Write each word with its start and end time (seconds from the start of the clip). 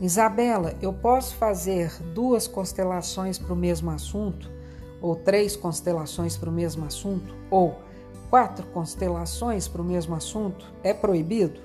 Isabela, 0.00 0.74
eu 0.80 0.92
posso 0.92 1.34
fazer 1.34 1.92
duas 2.14 2.46
constelações 2.46 3.36
para 3.36 3.52
o 3.52 3.56
mesmo 3.56 3.90
assunto? 3.90 4.48
Ou 5.02 5.16
três 5.16 5.56
constelações 5.56 6.36
para 6.36 6.48
o 6.48 6.52
mesmo 6.52 6.84
assunto? 6.84 7.34
Ou 7.50 7.80
quatro 8.30 8.64
constelações 8.68 9.66
para 9.66 9.82
o 9.82 9.84
mesmo 9.84 10.14
assunto? 10.14 10.72
É 10.84 10.94
proibido? 10.94 11.60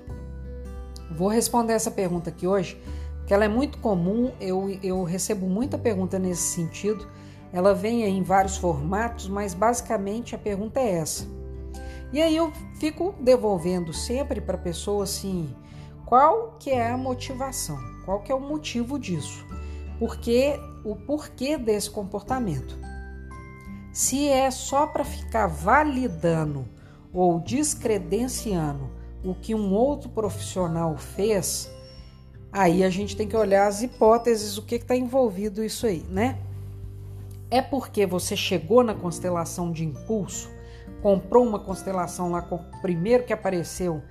Vou 1.12 1.28
responder 1.28 1.74
essa 1.74 1.92
pergunta 1.92 2.32
aqui 2.32 2.48
hoje, 2.48 2.82
porque 3.18 3.36
ela 3.36 3.46
é 3.46 3.48
muito 3.48 3.78
comum, 3.78 4.32
eu, 4.42 4.80
eu 4.82 5.04
recebo 5.04 5.46
muita 5.48 5.78
pergunta 5.78 6.18
nesse 6.18 6.56
sentido. 6.56 7.08
Ela 7.52 7.76
vem 7.76 8.04
em 8.04 8.24
vários 8.24 8.58
formatos, 8.58 9.30
mas 9.30 9.54
basicamente 9.54 10.34
a 10.34 10.40
pergunta 10.40 10.80
é 10.80 10.94
essa. 10.94 11.28
E 12.12 12.20
aí 12.20 12.36
eu 12.36 12.52
fico 12.80 13.14
devolvendo 13.20 13.94
sempre 13.94 14.42
para 14.42 14.56
a 14.56 14.60
pessoa 14.60 15.04
assim, 15.04 15.56
qual 16.04 16.56
que 16.60 16.72
é 16.72 16.90
a 16.90 16.98
motivação? 16.98 17.93
Qual 18.06 18.20
que 18.22 18.32
é 18.32 18.36
o 18.36 18.40
motivo 18.40 19.00
disso? 19.00 19.46
Porque 20.00 20.60
o 20.84 20.96
porquê 20.96 21.58
desse 21.58 21.90
comportamento? 21.90 22.78
Se 23.92 24.28
é 24.28 24.50
só 24.52 24.88
para 24.88 25.06
ficar 25.06 25.48
validando 25.48 26.66
ou 27.14 27.40
descredenciando 27.40 28.90
o 29.24 29.34
que 29.34 29.56
um 29.56 29.74
outro 29.74 30.10
profissional 30.10 30.98
fez, 30.98 31.70
aí 32.52 32.84
a 32.84 32.90
gente 32.90 33.16
tem 33.16 33.28
que 33.28 33.38
olhar 33.38 33.68
as 33.68 33.82
hipóteses, 33.82 34.58
o 34.58 34.64
que 34.64 34.76
está 34.76 34.96
envolvido 34.96 35.64
isso 35.64 35.86
aí, 35.86 36.04
né? 36.10 36.40
É 37.50 37.62
porque 37.62 38.06
você 38.06 38.36
chegou 38.36 38.84
na 38.84 38.96
constelação 38.96 39.72
de 39.72 39.86
impulso, 39.86 40.50
comprou 41.02 41.46
uma 41.46 41.60
constelação 41.60 42.32
lá 42.32 42.42
com 42.42 42.56
o 42.56 42.82
primeiro 42.82 43.24
que 43.24 43.32
apareceu 43.32 44.02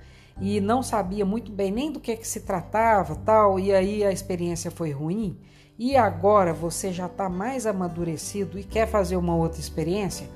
e 0.41 0.59
não 0.59 0.81
sabia 0.81 1.25
muito 1.25 1.51
bem 1.51 1.71
nem 1.71 1.91
do 1.91 1.99
que, 1.99 2.15
que 2.15 2.27
se 2.27 2.41
tratava, 2.41 3.15
tal, 3.15 3.59
e 3.59 3.73
aí 3.73 4.03
a 4.03 4.11
experiência 4.11 4.71
foi 4.71 4.91
ruim, 4.91 5.37
e 5.77 5.95
agora 5.95 6.53
você 6.53 6.91
já 6.91 7.07
está 7.07 7.29
mais 7.29 7.65
amadurecido 7.65 8.59
e 8.59 8.63
quer 8.63 8.87
fazer 8.87 9.15
uma 9.15 9.35
outra 9.35 9.59
experiência 9.59 10.27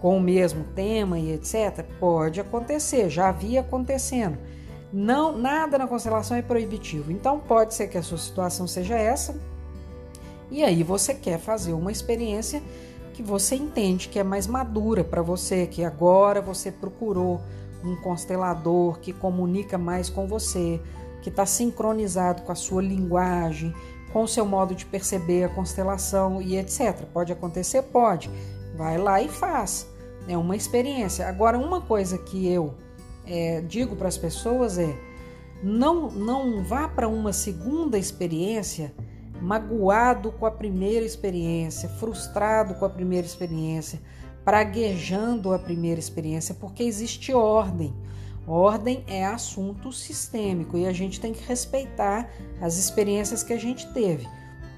com 0.00 0.16
o 0.16 0.20
mesmo 0.20 0.64
tema 0.74 1.18
e 1.18 1.32
etc, 1.32 1.84
pode 1.98 2.40
acontecer, 2.40 3.08
já 3.08 3.28
havia 3.28 3.60
acontecendo. 3.60 4.38
Não, 4.92 5.36
nada 5.36 5.78
na 5.78 5.86
constelação 5.86 6.36
é 6.36 6.42
proibitivo. 6.42 7.10
Então 7.10 7.38
pode 7.40 7.74
ser 7.74 7.88
que 7.88 7.98
a 7.98 8.02
sua 8.02 8.18
situação 8.18 8.66
seja 8.66 8.96
essa. 8.96 9.38
E 10.50 10.62
aí 10.62 10.82
você 10.82 11.12
quer 11.12 11.38
fazer 11.38 11.72
uma 11.72 11.90
experiência 11.90 12.62
que 13.12 13.22
você 13.22 13.56
entende 13.56 14.08
que 14.08 14.18
é 14.18 14.22
mais 14.22 14.46
madura 14.46 15.02
para 15.02 15.22
você, 15.22 15.66
que 15.66 15.82
agora 15.82 16.40
você 16.40 16.70
procurou 16.70 17.40
um 17.84 17.96
constelador 17.96 18.98
que 18.98 19.12
comunica 19.12 19.76
mais 19.78 20.08
com 20.08 20.26
você, 20.26 20.80
que 21.22 21.28
está 21.28 21.44
sincronizado 21.46 22.42
com 22.42 22.52
a 22.52 22.54
sua 22.54 22.82
linguagem, 22.82 23.74
com 24.12 24.22
o 24.22 24.28
seu 24.28 24.46
modo 24.46 24.74
de 24.74 24.86
perceber 24.86 25.44
a 25.44 25.48
constelação 25.48 26.40
e 26.40 26.56
etc. 26.56 27.04
Pode 27.12 27.32
acontecer? 27.32 27.82
Pode. 27.82 28.30
Vai 28.76 28.98
lá 28.98 29.20
e 29.20 29.28
faz. 29.28 29.86
É 30.28 30.36
uma 30.36 30.56
experiência. 30.56 31.28
Agora, 31.28 31.58
uma 31.58 31.80
coisa 31.80 32.18
que 32.18 32.48
eu 32.48 32.74
é, 33.26 33.60
digo 33.60 33.96
para 33.96 34.08
as 34.08 34.16
pessoas 34.16 34.78
é: 34.78 34.96
não, 35.62 36.10
não 36.10 36.62
vá 36.64 36.88
para 36.88 37.08
uma 37.08 37.32
segunda 37.32 37.98
experiência 37.98 38.92
magoado 39.40 40.32
com 40.32 40.46
a 40.46 40.50
primeira 40.50 41.04
experiência, 41.04 41.88
frustrado 41.88 42.74
com 42.74 42.84
a 42.84 42.88
primeira 42.88 43.26
experiência, 43.26 44.00
praguejando 44.46 45.52
a 45.52 45.58
primeira 45.58 45.98
experiência, 45.98 46.54
porque 46.54 46.84
existe 46.84 47.34
ordem. 47.34 47.92
Ordem 48.46 49.02
é 49.08 49.26
assunto 49.26 49.90
sistêmico 49.90 50.78
e 50.78 50.86
a 50.86 50.92
gente 50.92 51.20
tem 51.20 51.32
que 51.32 51.42
respeitar 51.42 52.30
as 52.60 52.78
experiências 52.78 53.42
que 53.42 53.52
a 53.52 53.58
gente 53.58 53.92
teve. 53.92 54.24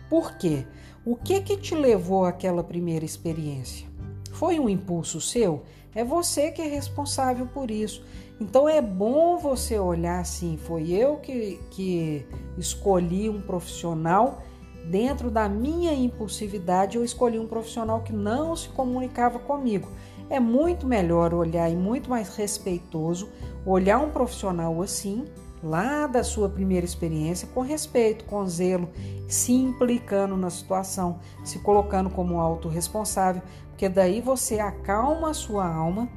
Por 0.09 0.39
quê? 0.39 0.65
O 1.05 1.15
que 1.15 1.43
que 1.43 1.55
te 1.59 1.75
levou 1.75 2.25
àquela 2.25 2.65
primeira 2.65 3.05
experiência? 3.05 3.87
Foi 4.33 4.59
um 4.59 4.71
impulso 4.71 5.21
seu? 5.21 5.63
É 5.95 6.03
você 6.03 6.51
que 6.51 6.63
é 6.63 6.67
responsável 6.67 7.47
por 7.47 7.71
isso. 7.71 8.03
Então 8.41 8.67
é 8.67 8.81
bom 8.81 9.37
você 9.37 9.79
olhar 9.79 10.21
assim: 10.21 10.57
foi 10.57 10.91
eu 10.91 11.19
que, 11.19 11.61
que 11.71 12.25
escolhi 12.57 13.29
um 13.29 13.43
profissional 13.43 14.43
dentro 14.85 15.31
da 15.31 15.49
minha 15.49 15.93
impulsividade, 15.93 16.97
eu 16.97 17.05
escolhi 17.05 17.39
um 17.39 17.47
profissional 17.47 18.01
que 18.03 18.13
não 18.13 18.57
se 18.57 18.69
comunicava 18.71 19.39
comigo. 19.39 19.89
É 20.31 20.39
muito 20.39 20.87
melhor 20.87 21.33
olhar 21.33 21.71
e 21.71 21.77
muito 21.77 22.11
mais 22.11 22.35
respeitoso 22.37 23.29
olhar 23.65 23.99
um 23.99 24.11
profissional 24.11 24.81
assim, 24.83 25.25
lá 25.63 26.07
da 26.07 26.23
sua 26.23 26.49
primeira 26.49 26.87
experiência, 26.87 27.49
com 27.49 27.61
respeito, 27.61 28.25
com 28.25 28.47
zelo, 28.47 28.89
se 29.27 29.53
implicando 29.53 30.37
na 30.37 30.51
situação, 30.51 31.19
se 31.45 31.59
colocando 31.59 32.11
como 32.11 32.41
autorresponsável, 32.41 33.43
porque 33.71 33.89
daí 33.89 34.21
você 34.21 34.59
acalma 34.59 35.31
a 35.31 35.35
sua 35.35 35.67
alma, 35.67 36.09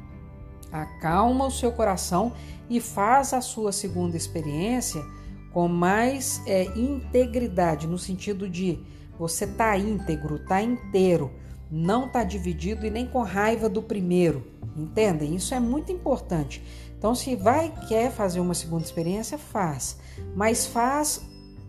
acalma 0.72 1.46
o 1.46 1.52
seu 1.52 1.72
coração 1.72 2.34
e 2.70 2.80
faz 2.80 3.34
a 3.34 3.42
sua 3.42 3.72
segunda 3.72 4.16
experiência 4.16 5.04
com 5.54 5.68
mais 5.68 6.42
é, 6.46 6.64
integridade, 6.78 7.88
no 7.88 7.98
sentido 7.98 8.48
de 8.50 8.80
você 9.18 9.46
tá 9.46 9.78
íntegro, 9.78 10.40
tá 10.40 10.62
inteiro, 10.62 11.32
não 11.70 12.08
tá 12.08 12.24
dividido 12.24 12.86
e 12.86 12.90
nem 12.90 13.06
com 13.06 13.22
raiva 13.22 13.70
do 13.70 13.82
primeiro, 13.82 14.48
entendem? 14.76 15.36
Isso 15.36 15.54
é 15.54 15.60
muito 15.60 15.92
importante. 15.92 16.64
Então, 16.98 17.16
se 17.16 17.36
vai 17.36 17.74
quer 17.88 18.12
fazer 18.12 18.40
uma 18.40 18.54
segunda 18.54 18.84
experiência, 18.84 19.38
faz, 19.38 19.98
mas 20.36 20.68
faz 20.68 21.22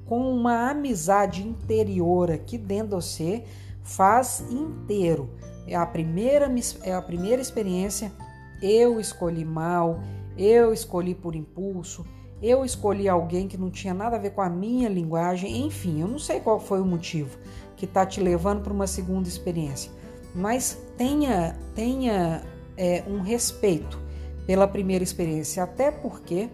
com 0.07 0.31
uma 0.35 0.71
amizade 0.71 1.43
interior 1.43 2.31
aqui 2.31 2.59
dentro 2.59 2.89
de 2.89 2.95
você, 2.95 3.45
faz 3.83 4.45
inteiro. 4.51 5.31
É 5.67 5.75
a 5.75 5.87
primeira 5.87 6.53
é 6.83 6.93
a 6.93 7.01
primeira 7.03 7.41
experiência. 7.41 8.13
Eu 8.61 9.01
escolhi 9.01 9.45
mal, 9.45 10.01
eu 10.37 10.73
escolhi 10.73 11.15
por 11.15 11.35
impulso, 11.35 12.05
eu 12.43 12.65
escolhi 12.65 13.09
alguém 13.09 13.47
que 13.47 13.57
não 13.57 13.71
tinha 13.71 13.95
nada 13.95 14.17
a 14.17 14.19
ver 14.19 14.31
com 14.31 14.43
a 14.43 14.51
minha 14.51 14.89
linguagem, 14.89 15.65
enfim, 15.65 16.01
eu 16.01 16.09
não 16.09 16.19
sei 16.19 16.41
qual 16.41 16.59
foi 16.59 16.81
o 16.81 16.85
motivo 16.85 17.39
que 17.77 17.85
está 17.85 18.05
te 18.05 18.21
levando 18.21 18.63
para 18.63 18.73
uma 18.73 18.87
segunda 18.87 19.29
experiência, 19.29 19.93
mas 20.35 20.79
tenha, 20.97 21.57
tenha 21.75 22.43
é, 22.77 23.05
um 23.07 23.21
respeito 23.21 23.99
pela 24.47 24.67
primeira 24.67 25.05
experiência, 25.05 25.63
até 25.63 25.91
porque 25.91 26.49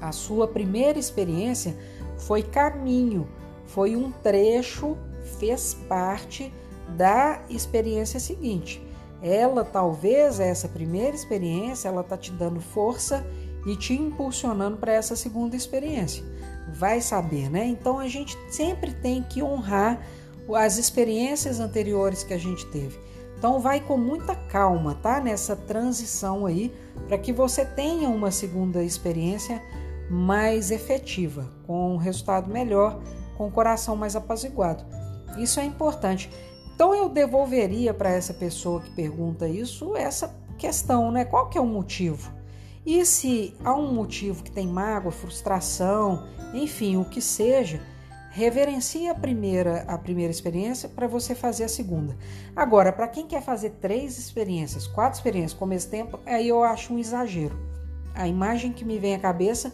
a 0.00 0.10
sua 0.10 0.48
primeira 0.48 0.98
experiência 0.98 1.76
foi 2.16 2.42
caminho, 2.42 3.28
foi 3.66 3.96
um 3.96 4.10
trecho, 4.10 4.96
fez 5.38 5.74
parte 5.88 6.52
da 6.96 7.42
experiência 7.48 8.20
seguinte. 8.20 8.82
Ela 9.22 9.64
talvez 9.64 10.38
essa 10.38 10.68
primeira 10.68 11.14
experiência, 11.14 11.88
ela 11.88 12.02
tá 12.02 12.16
te 12.16 12.30
dando 12.30 12.60
força 12.60 13.24
e 13.66 13.76
te 13.76 13.94
impulsionando 13.94 14.76
para 14.76 14.92
essa 14.92 15.16
segunda 15.16 15.56
experiência. 15.56 16.24
Vai 16.72 17.00
saber, 17.00 17.50
né? 17.50 17.66
Então 17.66 17.98
a 17.98 18.08
gente 18.08 18.36
sempre 18.48 18.92
tem 18.92 19.22
que 19.22 19.42
honrar 19.42 20.00
as 20.54 20.76
experiências 20.76 21.60
anteriores 21.60 22.22
que 22.22 22.34
a 22.34 22.38
gente 22.38 22.66
teve. 22.66 22.98
Então 23.38 23.60
vai 23.60 23.80
com 23.80 23.96
muita 23.96 24.34
calma, 24.34 24.94
tá? 24.94 25.20
Nessa 25.20 25.54
transição 25.54 26.46
aí, 26.46 26.74
para 27.06 27.18
que 27.18 27.32
você 27.32 27.64
tenha 27.64 28.08
uma 28.08 28.30
segunda 28.30 28.82
experiência 28.82 29.62
mais 30.10 30.70
efetiva, 30.70 31.50
com 31.66 31.94
um 31.94 31.96
resultado 31.96 32.50
melhor, 32.50 33.00
com 33.36 33.46
o 33.46 33.50
coração 33.50 33.96
mais 33.96 34.16
apaziguado. 34.16 34.84
Isso 35.38 35.60
é 35.60 35.64
importante. 35.64 36.30
Então 36.74 36.94
eu 36.94 37.08
devolveria 37.08 37.94
para 37.94 38.10
essa 38.10 38.34
pessoa 38.34 38.80
que 38.80 38.90
pergunta 38.90 39.46
isso 39.48 39.96
essa 39.96 40.34
questão, 40.58 41.10
né? 41.10 41.24
Qual 41.24 41.48
que 41.48 41.58
é 41.58 41.60
o 41.60 41.66
motivo? 41.66 42.32
E 42.86 43.04
se 43.06 43.54
há 43.64 43.74
um 43.74 43.92
motivo 43.94 44.42
que 44.42 44.50
tem 44.50 44.66
mágoa, 44.66 45.10
frustração, 45.10 46.26
enfim, 46.52 46.96
o 46.96 47.04
que 47.04 47.20
seja, 47.20 47.80
reverencie 48.30 49.08
a 49.08 49.14
primeira, 49.14 49.84
a 49.88 49.96
primeira 49.96 50.30
experiência 50.30 50.88
para 50.88 51.06
você 51.06 51.34
fazer 51.34 51.64
a 51.64 51.68
segunda. 51.68 52.16
Agora, 52.54 52.92
para 52.92 53.08
quem 53.08 53.26
quer 53.26 53.42
fazer 53.42 53.70
três 53.80 54.18
experiências, 54.18 54.86
quatro 54.86 55.16
experiências 55.16 55.54
com 55.54 55.64
o 55.64 55.68
mesmo 55.68 55.90
tempo, 55.90 56.20
aí 56.26 56.48
eu 56.48 56.62
acho 56.62 56.92
um 56.92 56.98
exagero. 56.98 57.56
A 58.14 58.28
imagem 58.28 58.72
que 58.72 58.84
me 58.84 58.98
vem 58.98 59.14
à 59.14 59.18
cabeça 59.18 59.72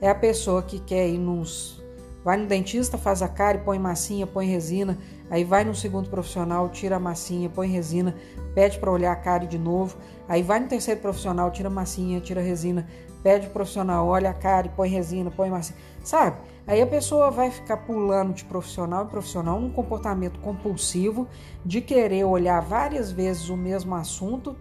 é 0.00 0.08
a 0.08 0.14
pessoa 0.14 0.62
que 0.62 0.78
quer 0.78 1.08
ir 1.08 1.18
nos. 1.18 1.81
Vai 2.24 2.36
no 2.36 2.46
dentista, 2.46 2.96
faz 2.96 3.20
a 3.20 3.28
cara 3.28 3.58
põe 3.58 3.78
massinha, 3.78 4.26
põe 4.26 4.46
resina, 4.46 4.96
aí 5.28 5.42
vai 5.42 5.64
no 5.64 5.74
segundo 5.74 6.08
profissional, 6.08 6.68
tira 6.68 6.96
a 6.96 7.00
massinha, 7.00 7.50
põe 7.50 7.68
resina, 7.68 8.14
pede 8.54 8.78
para 8.78 8.92
olhar 8.92 9.12
a 9.12 9.16
cara 9.16 9.44
de 9.44 9.58
novo, 9.58 9.96
aí 10.28 10.42
vai 10.42 10.60
no 10.60 10.68
terceiro 10.68 11.00
profissional, 11.00 11.50
tira 11.50 11.68
massinha, 11.68 12.20
tira 12.20 12.40
resina, 12.40 12.86
pede 13.24 13.46
pro 13.46 13.54
profissional, 13.54 14.06
olha 14.06 14.30
a 14.30 14.34
cara 14.34 14.68
põe 14.68 14.88
resina, 14.88 15.30
põe 15.32 15.50
massinha, 15.50 15.78
sabe? 16.04 16.36
Aí 16.64 16.80
a 16.80 16.86
pessoa 16.86 17.30
vai 17.30 17.50
ficar 17.50 17.78
pulando 17.78 18.32
de 18.32 18.44
profissional 18.44 19.04
em 19.04 19.08
profissional, 19.08 19.58
um 19.58 19.70
comportamento 19.70 20.38
compulsivo 20.38 21.26
de 21.64 21.80
querer 21.80 22.24
olhar 22.24 22.60
várias 22.60 23.10
vezes 23.10 23.48
o 23.48 23.56
mesmo 23.56 23.96
assunto 23.96 24.56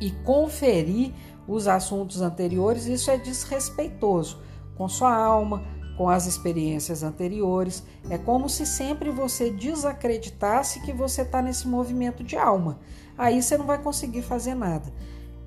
e 0.00 0.10
conferir 0.10 1.12
os 1.46 1.66
assuntos 1.66 2.20
anteriores, 2.20 2.86
isso 2.86 3.10
é 3.10 3.16
desrespeitoso 3.16 4.40
com 4.76 4.88
sua 4.88 5.14
alma, 5.14 5.62
com 5.96 6.08
as 6.08 6.26
experiências 6.26 7.02
anteriores. 7.02 7.82
É 8.10 8.18
como 8.18 8.48
se 8.48 8.66
sempre 8.66 9.10
você 9.10 9.50
desacreditasse 9.50 10.80
que 10.80 10.92
você 10.92 11.22
está 11.22 11.40
nesse 11.40 11.68
movimento 11.68 12.22
de 12.22 12.36
alma. 12.36 12.78
Aí 13.16 13.42
você 13.42 13.56
não 13.56 13.66
vai 13.66 13.82
conseguir 13.82 14.22
fazer 14.22 14.54
nada. 14.54 14.92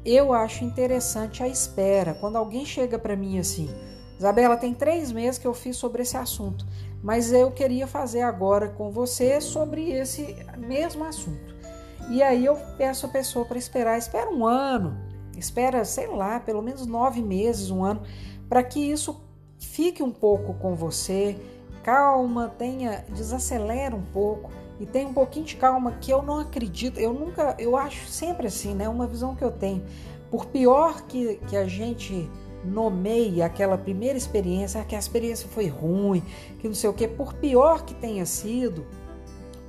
Eu 0.06 0.34
acho 0.34 0.64
interessante 0.64 1.44
a 1.44 1.48
espera. 1.48 2.14
Quando 2.14 2.38
alguém 2.38 2.66
chega 2.66 2.98
para 2.98 3.16
mim 3.16 3.40
assim, 3.40 3.70
Isabela, 4.18 4.58
tem 4.58 4.74
três 4.74 5.12
meses 5.12 5.38
que 5.38 5.46
eu 5.46 5.54
fiz 5.54 5.76
sobre 5.76 6.02
esse 6.02 6.18
assunto, 6.18 6.66
mas 7.04 7.32
eu 7.32 7.52
queria 7.52 7.86
fazer 7.86 8.22
agora 8.22 8.70
com 8.70 8.90
você 8.90 9.40
sobre 9.40 9.92
esse 9.92 10.36
mesmo 10.58 11.04
assunto. 11.04 11.56
E 12.10 12.24
aí 12.24 12.46
eu 12.46 12.56
peço 12.78 13.06
a 13.06 13.10
pessoa 13.10 13.46
para 13.46 13.58
esperar, 13.58 13.98
espera 13.98 14.30
um 14.30 14.46
ano, 14.46 14.98
espera, 15.38 15.84
sei 15.86 16.08
lá, 16.08 16.40
pelo 16.40 16.62
menos 16.62 16.86
nove 16.86 17.22
meses, 17.22 17.70
um 17.70 17.84
ano, 17.84 18.02
para 18.50 18.64
que 18.64 18.80
isso 18.80 19.26
fique 19.68 20.02
um 20.02 20.12
pouco 20.12 20.54
com 20.56 20.75
você, 20.75 21.38
calma, 21.84 22.52
tenha, 22.58 23.06
desacelera 23.10 23.96
um 23.96 24.02
pouco 24.02 24.50
e 24.80 24.86
tenha 24.86 25.08
um 25.08 25.14
pouquinho 25.14 25.46
de 25.46 25.56
calma 25.56 25.92
que 25.94 26.12
eu 26.12 26.22
não 26.22 26.40
acredito, 26.40 27.00
eu 27.00 27.14
nunca, 27.14 27.56
eu 27.60 27.75
acho 27.75 28.08
sempre 28.08 28.48
assim, 28.48 28.74
né? 28.74 28.88
Uma 28.88 29.08
visão 29.08 29.36
que 29.36 29.44
eu 29.44 29.52
tenho. 29.52 29.84
Por 30.31 30.46
pior 30.48 31.02
que, 31.04 31.36
que 31.48 31.56
a 31.56 31.66
gente 31.66 32.30
nomeie 32.64 33.42
aquela 33.42 33.78
primeira 33.78 34.18
experiência, 34.18 34.84
que 34.84 34.96
a 34.96 35.00
experiência 35.00 35.48
foi 35.48 35.68
ruim, 35.68 36.24
que 36.60 36.68
não 36.68 36.75
sei 36.75 36.90
o 36.90 36.94
que, 36.94 37.08
por 37.08 37.34
pior 37.34 37.84
que 37.84 37.94
tenha 37.94 38.25
sido, 38.25 38.86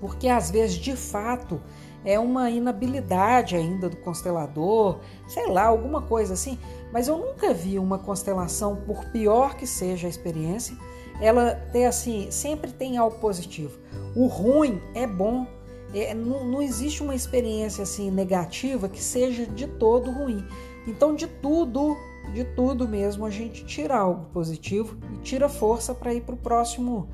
porque 0.00 0.28
às 0.28 0.50
vezes 0.50 0.76
de 0.76 0.96
fato 0.96 1.60
é 2.04 2.18
uma 2.18 2.50
inabilidade 2.50 3.56
ainda 3.56 3.88
do 3.88 3.96
constelador, 3.96 4.98
sei 5.26 5.46
lá, 5.46 5.66
alguma 5.66 6.02
coisa 6.02 6.34
assim, 6.34 6.58
mas 6.92 7.08
eu 7.08 7.18
nunca 7.18 7.52
vi 7.52 7.78
uma 7.78 7.98
constelação, 7.98 8.76
por 8.76 9.04
pior 9.06 9.56
que 9.56 9.66
seja 9.66 10.06
a 10.06 10.10
experiência, 10.10 10.76
ela 11.20 11.54
ter 11.72 11.84
assim, 11.84 12.30
sempre 12.30 12.72
tem 12.72 12.96
algo 12.96 13.18
positivo. 13.18 13.78
O 14.14 14.26
ruim 14.26 14.80
é 14.94 15.06
bom. 15.06 15.46
É, 15.94 16.14
não, 16.14 16.44
não 16.44 16.62
existe 16.62 17.02
uma 17.02 17.14
experiência 17.14 17.82
assim 17.82 18.10
negativa 18.10 18.88
que 18.88 19.02
seja 19.02 19.46
de 19.46 19.66
todo 19.66 20.10
ruim. 20.10 20.46
Então, 20.86 21.14
de 21.14 21.26
tudo, 21.26 21.96
de 22.32 22.44
tudo 22.44 22.86
mesmo, 22.86 23.24
a 23.26 23.30
gente 23.30 23.64
tira 23.64 23.96
algo 23.96 24.26
positivo 24.32 24.96
e 25.14 25.18
tira 25.18 25.48
força 25.48 25.94
para 25.94 26.14
ir 26.14 26.22
para 26.22 26.34
o 26.34 26.38
próximo, 26.38 27.08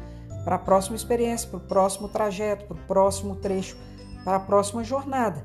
para 0.45 0.57
a 0.57 0.59
próxima 0.59 0.97
experiência, 0.97 1.49
para 1.49 1.59
o 1.59 1.61
próximo 1.61 2.09
trajeto, 2.09 2.67
para 2.67 2.77
o 2.77 2.87
próximo 2.87 3.37
trecho, 3.37 3.77
para 4.25 4.37
a 4.37 4.41
próxima 4.41 4.85
jornada. 4.85 5.45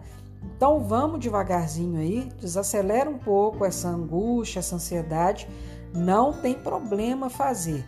Então 0.60 0.82
vamos 0.82 1.22
devagarzinho 1.22 1.98
aí, 2.02 2.30
desacelera 2.38 3.10
um 3.10 3.18
pouco 3.18 3.64
essa 3.64 3.88
angústia, 3.88 4.60
essa 4.60 4.76
ansiedade. 4.76 5.48
Não 5.94 6.34
tem 6.34 6.54
problema 6.54 7.30
fazer. 7.30 7.86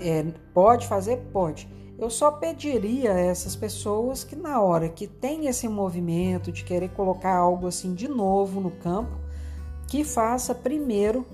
É, 0.00 0.24
pode 0.52 0.88
fazer? 0.88 1.18
Pode. 1.32 1.68
Eu 1.96 2.10
só 2.10 2.32
pediria 2.32 3.12
a 3.12 3.20
essas 3.20 3.54
pessoas 3.54 4.24
que, 4.24 4.34
na 4.34 4.60
hora 4.60 4.88
que 4.88 5.06
tem 5.06 5.46
esse 5.46 5.68
movimento 5.68 6.50
de 6.50 6.64
querer 6.64 6.88
colocar 6.88 7.36
algo 7.36 7.68
assim 7.68 7.94
de 7.94 8.08
novo 8.08 8.60
no 8.60 8.72
campo, 8.72 9.16
que 9.86 10.02
faça 10.02 10.52
primeiro 10.52 11.24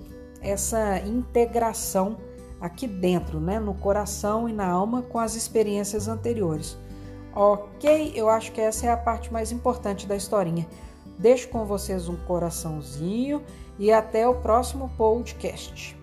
essa 0.43 0.99
integração 0.99 2.19
aqui 2.61 2.87
dentro, 2.87 3.41
né, 3.41 3.59
no 3.59 3.73
coração 3.73 4.47
e 4.51 4.53
na 4.53 4.67
alma 4.67 5.01
com 5.01 5.19
as 5.19 5.35
experiências 5.35 6.09
anteriores. 6.09 6.77
Ok, 7.35 8.13
eu 8.15 8.29
acho 8.29 8.53
que 8.53 8.61
essa 8.61 8.87
é 8.87 8.91
a 8.91 8.97
parte 8.97 9.33
mais 9.33 9.51
importante 9.51 10.07
da 10.07 10.15
historinha. 10.15 10.67
Deixo 11.19 11.49
com 11.49 11.65
vocês 11.65 12.09
um 12.09 12.17
coraçãozinho 12.17 13.43
e 13.79 13.93
até 13.93 14.29
o 14.29 14.37
próximo 14.37 14.91
podcast. 14.97 15.97